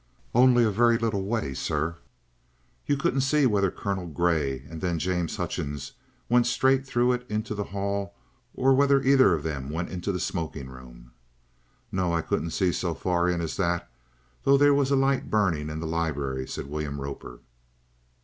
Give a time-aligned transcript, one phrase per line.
[0.33, 1.97] "Only a very little way, sir."
[2.87, 5.91] "You couldn't see whether Colonel Grey and then James Hutchings
[6.27, 8.15] went straight through it into the hall,
[8.55, 11.11] or whether either of them went into the smoking room?"
[11.91, 13.91] "No; I couldn't see so far in as that,
[14.41, 17.41] though there was a light burning in the libery," said William Roper.